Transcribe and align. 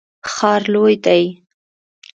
ښار 0.31 0.61
لوی 0.73 0.93
دی 1.05 1.23